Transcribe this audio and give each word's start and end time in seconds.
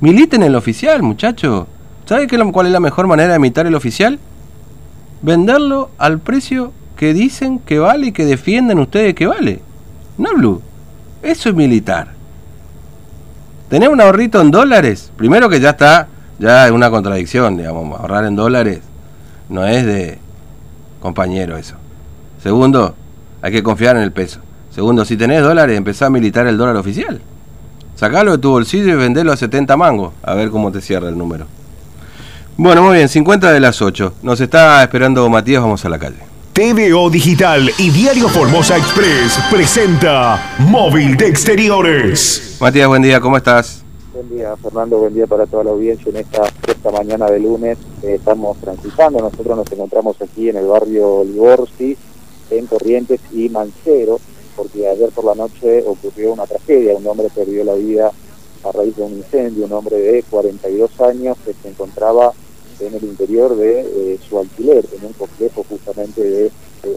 Militen 0.00 0.42
el 0.42 0.54
oficial, 0.54 1.02
muchacho. 1.02 1.66
¿Sabe 2.04 2.28
cuál 2.52 2.66
es 2.66 2.72
la 2.72 2.80
mejor 2.80 3.06
manera 3.06 3.30
de 3.30 3.36
imitar 3.36 3.66
el 3.66 3.74
oficial? 3.74 4.18
Venderlo 5.22 5.90
al 5.98 6.20
precio 6.20 6.72
que 6.96 7.14
dicen 7.14 7.58
que 7.58 7.78
vale 7.78 8.08
y 8.08 8.12
que 8.12 8.24
defienden 8.24 8.78
ustedes 8.78 9.14
que 9.14 9.26
vale. 9.26 9.62
No, 10.18 10.34
Blue. 10.34 10.62
Eso 11.22 11.48
es 11.48 11.54
militar. 11.54 12.12
Tener 13.68 13.88
un 13.88 14.00
ahorrito 14.00 14.40
en 14.40 14.50
dólares, 14.50 15.10
primero 15.16 15.48
que 15.48 15.58
ya 15.58 15.70
está, 15.70 16.08
ya 16.38 16.66
es 16.66 16.72
una 16.72 16.90
contradicción, 16.90 17.56
digamos, 17.56 17.98
ahorrar 17.98 18.24
en 18.24 18.36
dólares 18.36 18.80
no 19.48 19.64
es 19.64 19.84
de 19.84 20.18
compañero 21.00 21.56
eso. 21.56 21.76
Segundo, 22.42 22.94
hay 23.42 23.52
que 23.52 23.62
confiar 23.62 23.96
en 23.96 24.02
el 24.02 24.12
peso. 24.12 24.40
Segundo, 24.70 25.04
si 25.04 25.16
tenés 25.16 25.42
dólares, 25.42 25.76
empezá 25.76 26.06
a 26.06 26.10
militar 26.10 26.46
el 26.46 26.56
dólar 26.56 26.76
oficial. 26.76 27.20
Sacalo 27.96 28.32
de 28.32 28.38
tu 28.38 28.50
bolsillo 28.50 28.92
y 28.92 28.96
vendelo 28.96 29.32
a 29.32 29.38
70 29.38 29.74
mangos, 29.74 30.12
a 30.22 30.34
ver 30.34 30.50
cómo 30.50 30.70
te 30.70 30.82
cierra 30.82 31.08
el 31.08 31.16
número. 31.16 31.46
Bueno, 32.58 32.82
muy 32.82 32.96
bien, 32.96 33.08
50 33.08 33.50
de 33.50 33.58
las 33.58 33.80
8. 33.80 34.14
Nos 34.22 34.38
está 34.38 34.82
esperando 34.82 35.26
Matías, 35.30 35.62
vamos 35.62 35.82
a 35.82 35.88
la 35.88 35.98
calle. 35.98 36.18
TVO 36.52 37.08
Digital 37.08 37.70
y 37.78 37.88
Diario 37.90 38.28
Formosa 38.28 38.76
Express 38.76 39.38
presenta 39.50 40.56
Móvil 40.58 41.16
de 41.16 41.26
Exteriores. 41.26 42.58
Matías, 42.60 42.86
buen 42.86 43.00
día, 43.00 43.18
¿cómo 43.18 43.38
estás? 43.38 43.82
Buen 44.12 44.28
día, 44.28 44.54
Fernando, 44.56 44.98
buen 44.98 45.14
día 45.14 45.26
para 45.26 45.46
toda 45.46 45.64
la 45.64 45.70
audiencia 45.70 46.10
en 46.10 46.16
esta, 46.16 46.42
esta 46.66 46.90
mañana 46.90 47.30
de 47.30 47.40
lunes. 47.40 47.78
estamos 48.02 48.58
transitando, 48.58 49.20
nosotros 49.20 49.56
nos 49.56 49.72
encontramos 49.72 50.16
aquí 50.20 50.50
en 50.50 50.56
el 50.56 50.66
barrio 50.66 51.24
Liborsi, 51.24 51.96
en 52.50 52.66
Corrientes 52.66 53.20
y 53.32 53.48
Mancero, 53.48 54.20
porque 54.56 54.88
ayer 54.88 55.10
por 55.10 55.24
la 55.24 55.34
noche 55.34 55.84
ocurrió 55.86 56.32
una 56.32 56.46
tragedia, 56.46 56.96
un 56.96 57.06
hombre 57.06 57.28
perdió 57.34 57.62
la 57.64 57.74
vida 57.74 58.10
a 58.64 58.72
raíz 58.72 58.96
de 58.96 59.02
un 59.02 59.12
incendio, 59.12 59.66
un 59.66 59.72
hombre 59.72 59.98
de 59.98 60.22
42 60.24 61.00
años 61.00 61.36
que 61.44 61.52
se 61.52 61.68
encontraba 61.68 62.32
en 62.80 62.94
el 62.94 63.04
interior 63.04 63.56
de 63.56 63.80
eh, 63.80 64.18
su 64.28 64.38
alquiler, 64.38 64.84
en 64.96 65.06
un 65.06 65.12
complejo 65.12 65.64
justamente 65.68 66.22
de, 66.22 66.50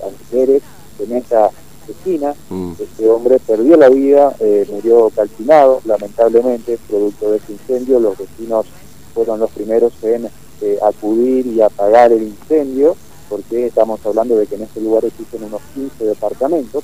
alquileres, 0.04 0.64
en 1.00 1.16
esa 1.16 1.52
esquina. 1.88 2.34
Mm. 2.50 2.74
Este 2.80 3.10
hombre 3.10 3.40
perdió 3.40 3.78
la 3.78 3.90
vida, 3.90 4.36
eh, 4.40 4.66
murió 4.70 5.10
calcinado, 5.16 5.82
lamentablemente, 5.86 6.78
producto 6.88 7.32
de 7.32 7.38
ese 7.38 7.54
incendio. 7.54 8.00
Los 8.00 8.18
vecinos 8.18 8.66
fueron 9.14 9.40
los 9.40 9.52
primeros 9.52 9.94
en 10.04 10.30
eh, 10.62 10.78
acudir 10.82 11.48
y 11.48 11.62
apagar 11.62 12.12
el 12.12 12.24
incendio, 12.24 12.96
porque 13.30 13.68
estamos 13.68 14.04
hablando 14.06 14.36
de 14.36 14.48
que 14.48 14.56
en 14.56 14.64
este 14.64 14.82
lugar 14.82 15.06
existen 15.06 15.44
unos 15.44 15.62
15 15.76 16.04
departamentos. 16.06 16.84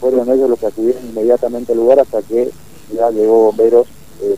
Fueron 0.00 0.30
ellos 0.30 0.50
los 0.50 0.58
que 0.58 0.66
acudieron 0.66 1.06
inmediatamente 1.06 1.72
al 1.72 1.78
lugar 1.78 2.00
hasta 2.00 2.20
que 2.22 2.50
ya 2.92 3.10
llegó 3.10 3.46
bomberos, 3.46 3.86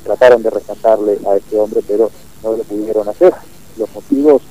trataron 0.05 0.43
de 0.43 0.51
rescatarle 0.51 1.19
a 1.27 1.37
este 1.37 1.59
hombre, 1.59 1.81
pero 1.87 2.11
no 2.43 2.53
lo 2.53 2.63
pudieron 2.65 3.09
hacer 3.09 3.35
los 3.79 3.93
motivos 3.95 4.43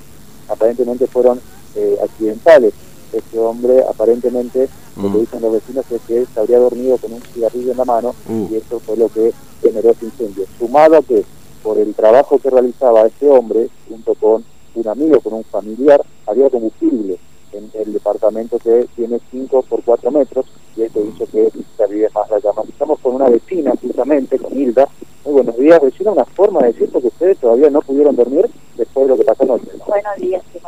aparentemente 0.48 1.08
fueron 1.08 1.40
eh, 1.76 1.98
accidentales. 2.04 2.74
Este 3.12 3.40
hombre 3.40 3.84
aparentemente, 3.88 4.68
lo 4.98 5.04
que 5.04 5.18
mm. 5.18 5.20
dicen 5.20 5.42
los 5.42 5.54
vecinos 5.54 5.86
es 5.92 6.02
que 6.08 6.26
se 6.26 6.40
habría 6.40 6.60
dormido 6.60 6.98
con 6.98 7.14
un 7.14 7.22
cigarrillo 7.22 7.72
en 7.72 7.78
la 7.78 7.86
mano 7.86 8.16
y 8.30 8.56
eso 8.56 8.80
fue 8.80 8.98
lo 8.98 9.10
que 9.10 9.34
generó 9.62 9.92
ese 9.92 10.06
incendio. 10.06 10.46
Sumado 10.60 10.98
a 10.98 11.02
que 11.02 11.24
por 11.64 11.78
el 11.78 11.96
trabajo 11.96 12.38
que 12.40 12.50
realizaba 12.50 13.08
este 13.08 13.30
hombre, 13.30 13.70
junto 13.90 14.16
con 14.16 14.44
un 14.76 14.88
amigo, 14.88 15.20
con 15.22 15.34
un 15.34 15.44
familiar, 15.46 16.02
había 16.28 16.50
combustible 16.50 17.18
en 17.52 17.72
el 17.74 17.94
departamento 17.94 18.60
que 18.60 18.88
tiene 18.96 19.20
5 19.32 19.62
por 19.64 19.84
4 19.84 20.12
metros 20.12 20.46
y 20.76 20.84
eso 20.84 21.00
hizo 21.02 21.26
que 21.28 21.50
se 21.78 21.84
avive 21.84 22.10
más 22.14 22.30
la 22.30 22.40
llama. 22.40 22.64
Estamos 22.68 23.00
con 23.00 23.16
una 23.16 23.30
vecina, 23.30 23.74
justamente, 23.82 24.38
con 24.38 24.58
Hilda. 24.58 24.88
Muy 25.24 25.34
buenos 25.36 25.58
días, 25.58 25.82
vecina. 25.82 26.12
Una 26.12 26.26
forma 26.26 26.62
de 26.62 26.74
decir 26.74 26.90
que 26.90 26.98
ustedes 26.98 27.38
todavía 27.38 27.70
no 27.70 27.82
pudieron 27.82 28.16
dormir 28.16 28.50
después 28.76 29.08
de 29.08 29.14
lo 29.14 29.18
que 29.18 29.24
pasó 29.24 29.44
anoche. 29.44 29.72
Buenos 29.88 30.16
días, 30.18 30.44
sí, 30.52 30.60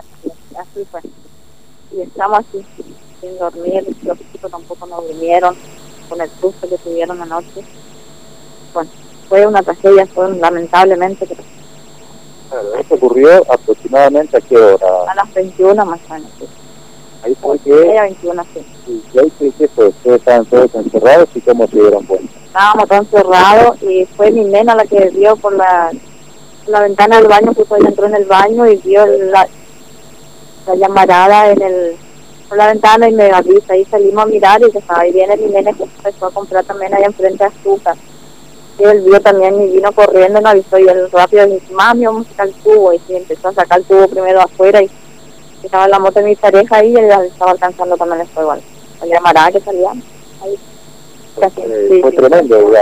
así 0.58 0.86
fue. 0.86 1.02
Y 1.92 2.02
estamos 2.02 2.40
así, 2.40 2.66
sin 3.22 3.38
dormir. 3.38 3.86
Los 4.04 4.18
chicos 4.32 4.52
tampoco 4.52 4.88
nos 4.88 5.08
vinieron 5.10 5.56
con 6.10 6.22
el 6.22 6.30
susto 6.30 6.70
que 6.70 6.78
tuvieron 6.78 7.22
anoche. 7.22 7.64
Bueno, 8.74 8.90
fue 9.28 9.46
una 9.46 9.62
tragedia, 9.62 10.06
fue 10.08 10.36
lamentablemente. 10.38 11.26
Pero... 11.28 11.57
Claro, 12.50 12.76
esto 12.76 12.96
ocurrió 12.96 13.30
aproximadamente 13.52 14.38
a 14.38 14.42
qué 14.42 14.58
hora? 14.58 15.12
A 15.12 15.16
las 15.16 15.34
21 15.34 15.86
más 15.86 16.00
o 16.10 16.14
menos. 16.14 16.32
Ahí 17.24 17.36
fue 17.42 17.60
que... 17.60 17.72
21, 17.72 18.44
sí. 18.54 19.04
¿Y 19.14 19.20
ahí 19.20 19.32
qué 19.58 19.68
fue? 19.68 19.88
¿Ustedes 19.88 20.20
estaban 20.20 20.46
todos 20.46 20.74
encerrados 20.76 21.30
y 21.36 21.42
cómo 21.42 21.68
se 21.68 21.76
dieron 21.80 22.06
cuenta? 22.06 22.34
Estábamos 22.46 22.88
todos 22.88 23.02
encerrados 23.02 23.84
y 23.84 24.06
fue 24.16 24.32
mi 24.32 24.44
nena 24.46 24.76
la 24.76 24.86
que 24.86 25.10
vio 25.10 25.36
por 25.36 25.54
la, 25.56 25.92
la 26.68 26.82
ventana 26.82 27.18
del 27.18 27.28
baño, 27.28 27.54
que 27.54 27.66
fue 27.66 27.80
entró 27.80 28.06
en 28.06 28.16
el 28.16 28.26
baño 28.26 28.68
y 28.68 28.78
vio 28.78 29.06
la, 29.06 29.48
la 30.68 30.76
llamarada 30.76 31.52
en 31.52 31.62
el 31.62 31.98
por 32.48 32.58
la 32.58 32.68
ventana 32.68 33.10
y 33.10 33.14
me 33.14 33.30
avisa 33.30 33.76
y 33.76 33.84
salimos 33.86 34.24
a 34.24 34.28
mirar 34.28 34.62
y 34.62 34.78
estaba 34.78 35.02
ahí 35.02 35.12
viene 35.12 35.36
mi 35.36 35.48
nena 35.48 35.74
que 35.74 35.84
empezó 35.84 36.28
a 36.28 36.32
comprar 36.32 36.64
también 36.64 36.94
ahí 36.94 37.04
enfrente 37.04 37.44
a 37.44 37.48
azúcar 37.48 37.98
él 38.84 39.02
vio 39.02 39.20
también 39.22 39.62
y 39.62 39.72
vino 39.74 39.92
corriendo 39.92 40.40
no 40.40 40.50
avisó 40.50 40.78
y 40.78 40.88
él 40.88 41.10
rápido 41.12 41.48
dijo 41.48 41.74
mami 41.74 42.06
vamos 42.06 42.28
a 42.28 42.30
sacar 42.30 42.48
el 42.48 42.54
tubo 42.56 42.94
y 42.94 43.02
empezó 43.10 43.48
a 43.50 43.54
sacar 43.54 43.80
el 43.80 43.86
tubo 43.86 44.08
primero 44.08 44.42
afuera 44.42 44.82
y 44.82 44.90
estaba 45.64 45.88
la 45.88 46.00
moto 46.00 46.20
de 46.20 46.26
mi 46.26 46.36
pareja 46.36 46.78
ahí 46.78 46.92
y 46.92 46.96
él 46.96 47.10
estaba 47.26 47.52
alcanzando 47.52 47.98
también 47.98 48.22
el 48.22 48.28
fuego. 48.28 48.56
La 49.02 49.06
llamarada 49.06 49.52
que 49.52 49.60
salía 49.60 49.92
ahí. 49.92 50.58
Eh, 51.40 52.00
fue 52.02 52.12
tremendo, 52.12 52.74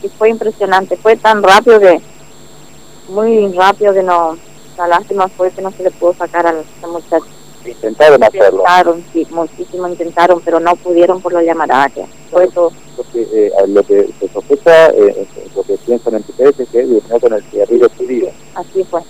Sí, 0.00 0.08
fue 0.16 0.30
impresionante. 0.30 0.96
Fue 0.96 1.16
tan 1.16 1.42
rápido 1.42 1.80
que, 1.80 2.00
muy 3.08 3.52
rápido 3.52 3.92
que 3.92 4.02
no, 4.02 4.36
la 4.76 4.86
lástima 4.86 5.28
fue 5.28 5.50
que 5.50 5.62
no 5.62 5.72
se 5.72 5.82
le 5.82 5.90
pudo 5.90 6.14
sacar 6.14 6.46
a 6.46 6.50
ese 6.50 6.86
muchacho. 6.86 7.26
Intentaron 7.66 8.22
hacerlo. 8.22 8.60
Intentaron, 8.60 9.04
sí, 9.12 9.26
muchísimo 9.30 9.88
intentaron, 9.88 10.40
pero 10.44 10.60
no 10.60 10.76
pudieron 10.76 11.20
por 11.20 11.32
la 11.32 11.42
llamarada 11.42 11.88
que 11.88 12.04
fue 12.30 12.48
todo. 12.48 12.72
Lo 12.96 13.04
que, 13.12 13.22
eh, 13.32 13.52
lo 13.68 13.82
que 13.82 14.08
se 14.18 14.28
sospecha, 14.28 14.88
eh, 14.88 15.26
lo 15.54 15.62
que 15.62 15.76
piensan 15.78 16.14
en 16.14 16.24
ustedes 16.28 16.60
es 16.60 16.68
que 16.68 16.82
durmió 16.82 17.20
con 17.20 17.32
el 17.32 17.42
cigarrillo 17.44 17.88
subido. 17.96 18.30
Así 18.54 18.84
fue 18.84 19.02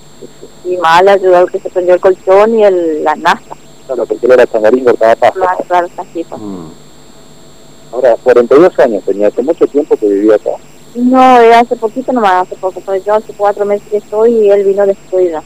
y 0.66 0.76
mal 0.78 1.08
ayudó 1.08 1.46
que 1.46 1.60
se 1.60 1.70
prendió 1.70 1.94
el 1.94 2.00
colchón 2.00 2.58
y 2.58 2.64
el, 2.64 3.04
la 3.04 3.14
nasta. 3.16 3.56
Claro, 3.86 4.04
porque 4.06 4.26
él 4.26 4.32
era 4.32 4.46
changarín 4.46 4.84
cortaba 4.84 5.14
paso. 5.14 5.34
Claro, 5.34 5.64
claro, 5.68 5.88
así 5.96 6.24
fue. 6.24 6.38
Mm. 6.38 6.70
Ahora, 7.92 8.16
42 8.22 8.78
años 8.80 9.04
tenía, 9.04 9.28
hace 9.28 9.42
mucho 9.42 9.66
tiempo 9.66 9.96
que 9.96 10.08
vivía 10.08 10.34
acá. 10.34 10.50
No, 10.96 11.40
era 11.40 11.60
hace 11.60 11.76
poquito 11.76 12.12
nomás, 12.12 12.46
hace 12.46 12.56
poco, 12.56 12.80
pues 12.80 13.04
yo 13.04 13.14
hace 13.14 13.32
cuatro 13.34 13.64
meses 13.64 13.86
que 13.88 13.98
estoy 13.98 14.32
y 14.32 14.50
él 14.50 14.64
vino 14.64 14.86
después 14.86 15.30
ya. 15.30 15.42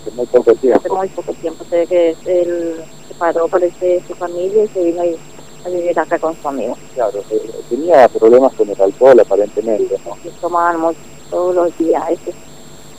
Hace 0.00 0.10
muy 0.12 0.26
poco 0.26 0.54
tiempo. 0.54 0.78
Hace 0.78 0.88
muy 0.90 1.08
poco 1.08 1.32
tiempo, 1.34 1.64
sé 1.68 1.86
que 1.86 2.16
él 2.26 2.84
se 3.08 3.14
paró, 3.14 3.48
parece, 3.48 4.02
su 4.06 4.14
familia 4.14 4.64
y 4.64 4.68
se 4.68 4.84
vino 4.84 5.02
a 5.02 5.68
vivir 5.68 5.98
acá 5.98 6.18
con 6.18 6.40
su 6.40 6.48
amigo. 6.48 6.76
Claro, 6.94 7.20
eh, 7.30 7.50
tenía 7.68 8.08
problemas 8.08 8.54
con 8.54 8.68
el 8.68 8.80
alcohol 8.80 9.20
aparentemente, 9.20 9.98
¿no? 10.04 10.14
Que 10.22 10.30
tomaban 10.40 10.80
mucho, 10.80 11.00
todos 11.30 11.54
los 11.54 11.78
días, 11.78 12.02
ese 12.10 12.32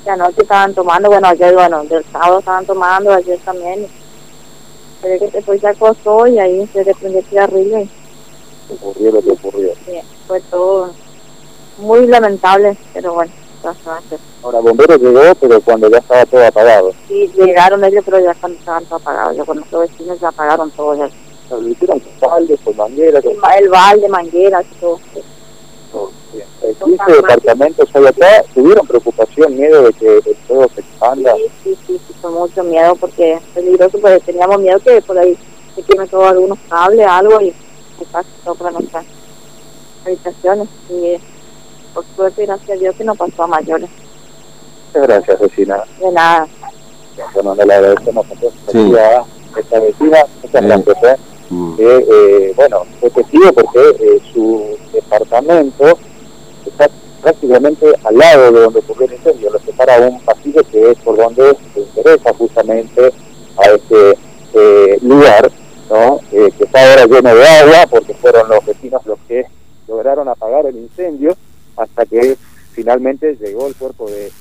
la 0.05 0.15
noche 0.15 0.41
estaban 0.41 0.73
tomando, 0.73 1.09
bueno, 1.09 1.27
ayer, 1.27 1.53
bueno, 1.53 1.83
del 1.83 2.03
sábado 2.05 2.39
estaban 2.39 2.65
tomando, 2.65 3.13
ayer 3.13 3.39
también. 3.39 3.87
Pero 5.01 5.19
que 5.19 5.31
después 5.31 5.61
se 5.61 5.67
acostó 5.67 6.27
y 6.27 6.39
ahí 6.39 6.67
se 6.73 6.83
le 6.83 6.93
prendió 6.95 7.19
el 7.19 7.25
cigarrillo 7.25 7.79
y... 7.79 7.89
Ocurrió 8.73 9.11
lo 9.11 9.21
que 9.21 9.31
ocurrió. 9.31 9.73
Sí, 9.85 9.99
fue 10.27 10.41
todo 10.41 10.91
muy 11.77 12.07
lamentable, 12.07 12.77
pero 12.93 13.13
bueno, 13.13 13.31
Ahora, 14.41 14.59
bombero 14.59 14.95
llegó, 14.97 15.35
pero 15.35 15.59
cuando 15.61 15.89
ya 15.89 15.97
estaba 15.97 16.25
todo 16.25 16.45
apagado. 16.45 16.93
Sí, 17.07 17.29
llegaron 17.35 17.83
ellos, 17.83 18.03
pero 18.05 18.19
ya 18.19 18.33
cuando 18.35 18.57
estaban 18.57 18.85
todo 18.85 18.95
apagados. 18.95 19.35
Ya 19.35 19.43
cuando 19.43 19.65
los 19.71 19.89
vecinos 19.89 20.19
ya 20.19 20.29
apagaron 20.29 20.71
todo 20.71 20.95
ya. 20.95 21.09
¿Lo 21.49 21.67
hicieron 21.67 21.99
con 21.99 22.29
balde, 22.29 22.57
con 22.63 22.77
manguera? 22.77 23.19
El 23.57 23.69
balde, 23.69 24.07
manguera, 24.07 24.63
todo. 24.79 24.99
todo. 25.91 26.11
Bien. 26.33 26.45
15 26.79 27.11
departamentos 27.11 27.89
acá, 27.95 28.43
¿tuvieron 28.53 28.85
preocupación, 28.85 29.57
miedo 29.57 29.83
de 29.83 29.93
que 29.93 30.17
el 30.17 30.35
fuego 30.47 30.67
se 30.75 30.81
expanda? 30.81 31.35
Sí, 31.35 31.43
sí, 31.63 31.77
sí, 31.87 32.01
sí, 32.07 32.13
con 32.21 32.33
mucho 32.35 32.63
miedo 32.63 32.95
porque 32.95 33.33
es 33.33 33.41
peligroso, 33.53 33.99
porque 33.99 34.19
teníamos 34.19 34.59
miedo 34.59 34.79
que 34.79 35.01
por 35.01 35.17
ahí 35.17 35.37
se 35.75 35.81
queme 35.81 36.07
todo 36.07 36.25
algunos 36.25 36.59
cables, 36.69 37.07
algo 37.07 37.41
y 37.41 37.53
se 37.97 38.05
pase 38.11 38.29
todo 38.43 38.55
para 38.55 38.71
nuestras 38.71 39.05
habitaciones. 40.05 40.67
Y 40.89 41.19
por 41.93 42.05
suerte, 42.15 42.45
gracias 42.45 42.69
a 42.69 42.79
Dios, 42.79 42.95
que 42.95 43.03
no 43.03 43.15
pasó 43.15 43.43
a 43.43 43.47
mayores. 43.47 43.89
Muchas 44.87 45.07
gracias, 45.07 45.39
vecina. 45.39 45.83
De 45.99 46.11
nada. 46.11 46.47
Bueno, 47.33 47.55
le 47.55 47.73
agradecemos 47.73 48.25
sí. 48.71 48.95
a 48.95 49.25
esta 49.59 49.79
vecina, 49.79 50.17
muchas 50.41 50.63
gracias. 50.63 51.03
¿eh? 51.03 51.17
Mm. 51.49 51.75
eh, 51.79 52.53
bueno, 52.55 52.83
fue 52.99 53.09
testigo 53.09 53.51
porque 53.53 53.79
eh, 53.99 54.21
su 54.31 54.77
departamento 54.93 55.97
está 56.65 56.87
prácticamente 57.21 57.87
al 58.03 58.17
lado 58.17 58.51
de 58.51 58.61
donde 58.61 58.79
ocurrió 58.79 59.07
el 59.07 59.13
incendio, 59.13 59.49
lo 59.51 59.59
separa 59.59 59.97
un 59.99 60.19
pasillo 60.21 60.61
que 60.71 60.91
es 60.91 60.97
por 60.99 61.17
donde 61.17 61.57
se 61.73 61.79
interesa 61.81 62.33
justamente 62.35 63.13
a 63.57 63.69
este 63.71 64.17
eh, 64.53 64.97
lugar, 65.01 65.51
¿no? 65.89 66.19
Eh, 66.31 66.51
que 66.57 66.63
está 66.63 66.89
ahora 66.89 67.05
lleno 67.05 67.35
de 67.35 67.47
agua, 67.47 67.87
porque 67.89 68.13
fueron 68.13 68.49
los 68.49 68.65
vecinos 68.65 69.05
los 69.05 69.19
que 69.27 69.45
lograron 69.87 70.27
apagar 70.27 70.65
el 70.67 70.77
incendio 70.77 71.35
hasta 71.79 72.05
que 72.05 72.37
finalmente 72.73 73.35
llegó 73.35 73.67
el 73.67 73.75
cuerpo 73.75 74.09
de, 74.09 74.31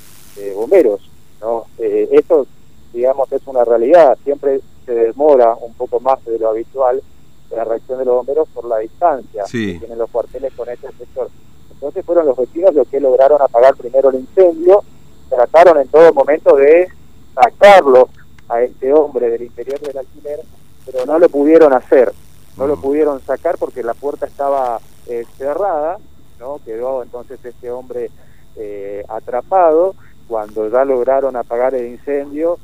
bomberos. 0.55 1.01
¿no? 1.41 1.67
Eh, 1.79 2.09
esto, 2.13 2.47
digamos, 2.93 3.31
es 3.33 3.43
una 3.47 3.65
realidad. 3.65 4.17
Siempre 4.23 4.61
se 4.87 4.95
demora 4.95 5.55
un 5.61 5.75
poco 5.75 5.99
más 6.01 6.25
de 6.25 6.39
lo 6.39 6.51
habitual 6.51 7.03
la 7.51 7.65
reacción 7.65 7.99
de 7.99 8.05
los 8.05 8.15
bomberos 8.17 8.49
por 8.49 8.67
la 8.67 8.79
distancia 8.79 9.45
que 9.45 9.79
tienen 9.79 9.99
los 9.99 10.11
cuarteles 10.11 10.53
con 10.55 10.69
este 10.69 10.89
sector. 10.93 11.31
Entonces 11.71 12.05
fueron 12.05 12.27
los 12.27 12.37
vecinos 12.37 12.75
los 12.75 12.89
que 12.89 13.01
lograron 13.01 13.41
apagar 13.41 13.75
primero 13.77 14.11
el 14.11 14.17
incendio, 14.17 14.83
trataron 15.29 15.79
en 15.79 15.89
todo 15.89 16.13
momento 16.13 16.57
de 16.57 16.89
sacarlo 17.35 18.09
a 18.49 18.63
este 18.63 18.93
hombre 18.93 19.31
del 19.31 19.43
interior 19.43 19.81
del 19.81 19.99
alquiler, 19.99 20.41
pero 20.85 21.07
no 21.07 21.19
lo 21.19 21.29
pudieron 21.29 21.73
hacer, 21.73 22.13
no 22.57 22.67
lo 22.67 22.77
mm. 22.77 22.81
pudieron 22.81 23.21
sacar 23.23 23.57
porque 23.59 23.83
la 23.83 23.95
puerta 23.95 24.27
estaba 24.27 24.81
eh, 25.07 25.25
cerrada, 25.37 25.99
no 26.39 26.61
quedó 26.65 27.03
entonces 27.03 27.45
este 27.45 27.71
hombre 27.71 28.11
eh, 28.57 29.05
atrapado. 29.09 29.95
Cuando 30.27 30.69
ya 30.69 30.85
lograron 30.85 31.37
apagar 31.37 31.75
el 31.75 31.87
incendio, 31.87 32.59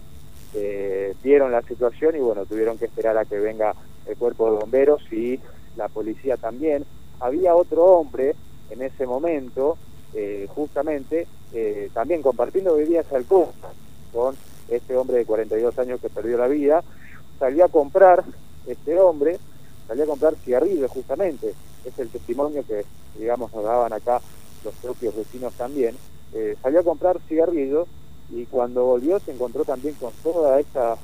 eh, 0.55 1.15
vieron 1.23 1.51
la 1.51 1.63
situación 1.63 2.15
y 2.17 2.21
bueno, 2.21 2.47
tuvieron 2.47 2.79
que 2.79 2.85
esperar 2.85 3.19
a 3.19 3.25
que 3.25 3.39
venga 3.39 3.75
el 4.07 4.17
cuerpo 4.17 4.51
de 4.51 4.59
bomberos 4.59 5.03
y 5.13 5.41
la 5.77 5.89
policía 5.89 6.37
también. 6.37 6.85
Había 7.21 7.55
otro 7.55 7.85
hombre 7.85 8.35
en 8.71 8.83
ese 8.83 9.07
momento, 9.07 9.77
eh, 10.15 10.47
justamente, 10.55 11.27
eh, 11.53 11.91
también 11.93 12.23
compartiendo 12.23 12.77
bebidas 12.77 13.13
alcohólicas 13.13 13.73
con 14.13 14.37
este 14.69 14.97
hombre 14.97 15.19
de 15.19 15.27
42 15.27 15.79
años 15.79 16.01
que 16.01 16.09
perdió 16.09 16.39
la 16.39 16.49
vida. 16.49 16.83
Salió 17.39 17.65
a 17.65 17.69
comprar, 17.69 18.25
este 18.67 18.99
hombre, 18.99 19.39
salió 19.89 20.05
a 20.05 20.09
comprar 20.09 20.35
cigarrillos 20.37 20.91
justamente. 20.91 21.55
Es 21.85 21.99
el 21.99 22.09
testimonio 22.09 22.65
que, 22.67 22.85
digamos, 23.19 23.53
nos 23.53 23.65
daban 23.65 23.93
acá 23.93 24.21
los 24.65 24.75
propios 24.75 25.15
vecinos 25.17 25.53
también. 25.55 25.97
Eh, 26.33 26.57
salió 26.63 26.81
a 26.81 26.85
comprar 26.85 27.21
cigarrillos 27.29 27.87
y 28.31 28.45
cuando 28.47 28.85
volvió 28.85 29.21
se 29.21 29.33
encontró 29.33 29.65
también 29.65 29.95
con 29.95 30.13
toda 30.23 30.59
esta 30.61 30.97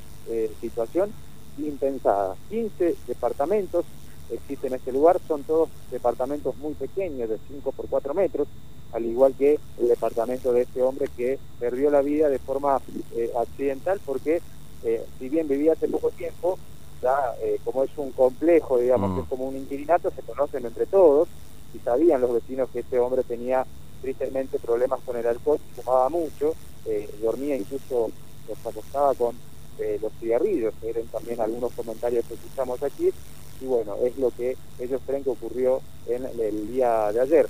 situación 0.60 1.10
impensada. 1.58 2.36
15 2.50 2.94
departamentos 3.08 3.84
existen 4.32 4.72
en 4.72 4.78
este 4.78 4.92
lugar, 4.92 5.20
son 5.26 5.42
todos 5.42 5.68
departamentos 5.90 6.56
muy 6.58 6.74
pequeños, 6.74 7.28
de 7.28 7.38
5 7.48 7.72
por 7.72 7.88
4 7.88 8.14
metros, 8.14 8.48
al 8.92 9.04
igual 9.04 9.34
que 9.36 9.58
el 9.78 9.88
departamento 9.88 10.52
de 10.52 10.62
este 10.62 10.82
hombre 10.82 11.08
que 11.16 11.38
perdió 11.58 11.90
la 11.90 12.02
vida 12.02 12.28
de 12.28 12.38
forma 12.38 12.80
eh, 13.14 13.30
accidental 13.38 14.00
porque 14.04 14.40
eh, 14.84 15.04
si 15.18 15.28
bien 15.28 15.46
vivía 15.46 15.72
hace 15.72 15.88
poco 15.88 16.10
tiempo, 16.10 16.58
ya 17.02 17.34
eh, 17.42 17.58
como 17.64 17.84
es 17.84 17.90
un 17.96 18.12
complejo, 18.12 18.78
digamos, 18.78 19.14
que 19.14 19.20
es 19.20 19.26
mm. 19.26 19.30
como 19.30 19.48
un 19.48 19.56
inquilinato, 19.56 20.10
se 20.10 20.22
conocen 20.22 20.66
entre 20.66 20.86
todos 20.86 21.28
y 21.74 21.78
sabían 21.78 22.20
los 22.20 22.32
vecinos 22.32 22.68
que 22.72 22.80
este 22.80 22.98
hombre 22.98 23.22
tenía 23.22 23.66
tristemente 24.02 24.58
problemas 24.58 25.00
con 25.04 25.16
el 25.16 25.26
alcohol, 25.26 25.58
fumaba 25.76 26.08
mucho, 26.08 26.54
dormía 27.22 27.56
incluso, 27.56 28.10
los 28.48 28.66
acostaba 28.66 29.14
con 29.14 29.36
los 30.00 30.12
cigarrillos, 30.18 30.72
eran 30.82 31.06
también 31.06 31.40
algunos 31.40 31.72
comentarios 31.72 32.24
que 32.24 32.34
escuchamos 32.34 32.82
aquí, 32.82 33.10
y 33.60 33.66
bueno, 33.66 33.96
es 34.02 34.16
lo 34.16 34.30
que 34.30 34.56
ellos 34.78 35.00
creen 35.06 35.22
que 35.22 35.30
ocurrió 35.30 35.82
en 36.06 36.24
el 36.24 36.68
día 36.72 37.12
de 37.12 37.20
ayer, 37.20 37.48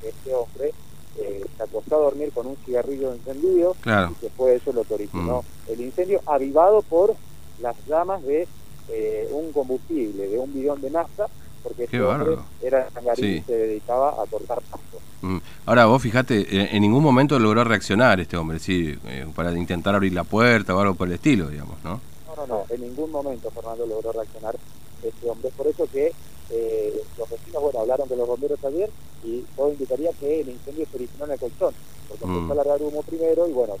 que 0.00 0.08
este 0.08 0.34
hombre 0.34 0.72
eh, 1.18 1.44
se 1.56 1.62
acostó 1.62 1.96
a 1.96 2.04
dormir 2.04 2.30
con 2.32 2.46
un 2.46 2.56
cigarrillo 2.64 3.12
encendido 3.12 3.74
y 3.84 4.14
que 4.14 4.30
fue 4.30 4.54
eso 4.54 4.72
lo 4.72 4.84
que 4.84 4.94
originó 4.94 5.42
mm. 5.42 5.72
el 5.72 5.80
incendio, 5.80 6.20
avivado 6.26 6.82
por 6.82 7.14
las 7.60 7.76
llamas 7.86 8.22
de 8.22 8.46
eh, 8.88 9.28
un 9.32 9.52
combustible, 9.52 10.28
de 10.28 10.38
un 10.38 10.52
bidón 10.52 10.80
de 10.80 10.90
nafta, 10.90 11.26
porque 11.62 11.84
este 11.84 12.02
hombre 12.02 12.36
era 12.62 12.90
sangarín 12.90 13.36
y 13.36 13.40
se 13.42 13.52
dedicaba 13.52 14.22
a 14.22 14.26
cortar 14.26 14.60
pasto. 14.62 14.98
Mm. 15.22 15.38
Ahora 15.66 15.86
vos 15.86 16.02
fijate, 16.02 16.40
eh, 16.40 16.68
en 16.72 16.82
ningún 16.82 17.02
momento 17.02 17.38
logró 17.38 17.64
reaccionar 17.64 18.20
este 18.20 18.36
hombre, 18.36 18.58
sí, 18.58 18.98
para 19.34 19.52
intentar 19.52 19.94
abrir 19.94 20.12
la 20.12 20.24
puerta 20.24 20.74
o 20.74 20.80
algo 20.80 20.94
por 20.94 21.08
el 21.08 21.14
estilo, 21.14 21.48
digamos, 21.48 21.82
¿no? 21.84 22.00
No, 22.26 22.36
no, 22.36 22.46
no, 22.46 22.64
en 22.70 22.80
ningún 22.80 23.10
momento 23.10 23.50
Fernando 23.50 23.86
logró 23.86 24.12
reaccionar 24.12 24.56
este 25.02 25.30
hombre. 25.30 25.50
Por 25.56 25.66
eso 25.66 25.86
que 25.92 26.12
eh, 26.50 27.02
los 27.16 27.30
vecinos, 27.30 27.62
bueno, 27.62 27.80
hablaron 27.80 28.08
de 28.08 28.16
los 28.16 28.26
bomberos 28.26 28.58
ayer 28.64 28.90
y 29.22 29.42
todo 29.56 29.70
indicaría 29.70 30.10
que 30.18 30.40
el 30.40 30.48
incendio 30.48 30.84
se 30.90 30.96
originó 30.96 31.24
en 31.26 31.30
el 31.32 31.38
colchón, 31.38 31.74
porque 32.08 32.26
mm. 32.26 32.36
empezó 32.36 32.52
a 32.52 32.64
largar 32.64 32.82
humo 32.82 33.02
primero 33.02 33.46
y 33.46 33.52
bueno, 33.52 33.74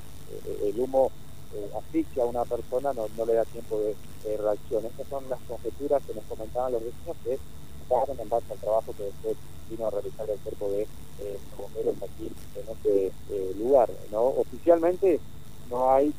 eh, 0.46 0.72
el 0.72 0.80
humo 0.80 1.10
eh, 1.54 1.70
asfixia 1.76 2.22
a 2.22 2.26
una 2.26 2.44
persona, 2.44 2.92
no, 2.92 3.08
no 3.16 3.26
le 3.26 3.34
da 3.34 3.44
tiempo 3.44 3.78
de, 3.78 3.96
reacción. 4.36 4.84
Estas 4.84 5.08
son 5.08 5.24
las 5.30 5.40
conjeturas 5.48 6.02
que 6.06 6.14
nos 6.14 6.22
comentaban 6.24 6.72
los 6.72 6.84
vecinos 6.84 7.16
que 7.24 7.38
en 7.90 8.28
base 8.28 8.52
al 8.52 8.58
trabajo 8.58 8.94
que 8.96 9.04
después 9.04 9.36
vino 9.68 9.86
a 9.86 9.90
realizar 9.90 10.28
el 10.30 10.38
cuerpo 10.38 10.70
de 10.70 10.86
los 11.18 11.58
bomberos 11.58 11.96
aquí 12.02 12.30
en 12.54 12.76
este 12.76 13.12
lugar. 13.58 13.90
¿no? 14.12 14.26
Oficialmente 14.26 15.18
no 15.68 15.90
hay 15.90 16.12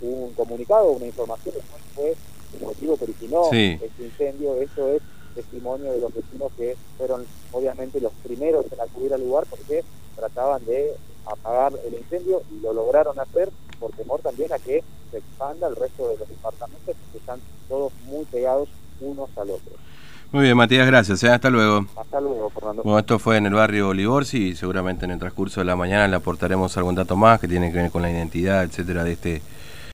un 0.00 0.32
comunicado, 0.34 0.92
una 0.92 1.06
información 1.06 1.54
de 1.54 1.60
cuál 1.62 1.82
fue 1.94 2.14
el 2.54 2.64
motivo 2.64 2.96
que 2.96 3.04
originó 3.04 3.50
este 3.52 4.04
incendio. 4.04 4.54
Eso 4.56 4.88
es 4.88 5.02
testimonio 5.34 5.92
de 5.92 6.00
los 6.00 6.14
vecinos 6.14 6.52
que 6.56 6.76
fueron 6.96 7.26
obviamente 7.52 8.00
los 8.00 8.12
primeros 8.24 8.64
en 8.72 8.80
acudir 8.80 9.12
al 9.12 9.20
lugar 9.20 9.46
porque 9.50 9.84
trataban 10.14 10.64
de 10.64 10.94
apagar 11.26 11.72
el 11.84 11.94
incendio 11.94 12.42
y 12.52 12.60
lo 12.60 12.72
lograron 12.72 13.18
hacer 13.18 13.50
por 13.80 13.90
temor 13.92 14.20
también 14.20 14.52
a 14.52 14.58
que 14.58 14.82
se 15.10 15.18
expanda 15.18 15.66
el 15.66 15.76
resto 15.76 16.08
de 16.08 16.16
los 16.18 16.28
departamentos 16.28 16.94
que 17.12 17.18
están 17.18 17.40
todos 17.68 17.92
muy 18.06 18.24
pegados 18.26 18.68
unos 19.00 19.28
al 19.36 19.50
otro. 19.50 19.72
Muy 20.32 20.44
bien, 20.44 20.56
Matías, 20.56 20.86
gracias. 20.86 21.22
¿eh? 21.22 21.30
Hasta 21.30 21.50
luego. 21.50 21.86
Hasta 21.96 22.20
luego, 22.20 22.50
Fernando. 22.50 22.82
Bueno, 22.82 22.98
esto 22.98 23.18
fue 23.18 23.36
en 23.36 23.46
el 23.46 23.54
barrio 23.54 23.88
Olivorsi 23.88 24.48
y 24.48 24.54
seguramente 24.54 25.04
en 25.04 25.12
el 25.12 25.18
transcurso 25.18 25.60
de 25.60 25.66
la 25.66 25.76
mañana 25.76 26.08
le 26.08 26.16
aportaremos 26.16 26.76
algún 26.76 26.94
dato 26.94 27.16
más 27.16 27.40
que 27.40 27.48
tiene 27.48 27.72
que 27.72 27.78
ver 27.78 27.90
con 27.90 28.02
la 28.02 28.10
identidad, 28.10 28.64
etcétera, 28.64 29.04
de 29.04 29.12
este 29.12 29.42